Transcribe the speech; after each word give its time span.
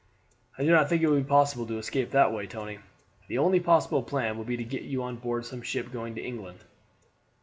"No, 0.57 0.63
I 0.63 0.65
do 0.65 0.71
not 0.71 0.89
think 0.89 1.03
it 1.03 1.07
will 1.09 1.19
be 1.21 1.23
possible 1.23 1.67
to 1.67 1.77
escape 1.77 2.09
that 2.09 2.33
way, 2.33 2.47
Tony. 2.47 2.79
The 3.27 3.37
only 3.37 3.59
possible 3.59 4.01
plan 4.01 4.35
would 4.39 4.47
be 4.47 4.57
to 4.57 4.63
get 4.63 4.81
you 4.81 5.03
on 5.03 5.17
board 5.17 5.45
some 5.45 5.61
ship 5.61 5.91
going 5.91 6.15
to 6.15 6.21
England." 6.25 6.57